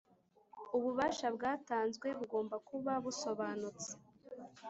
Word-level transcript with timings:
ububasha 0.77 1.27
bwatanzwe 1.35 2.07
bugomba 2.17 2.55
kuba 2.69 2.93
busobanutse 3.03 3.91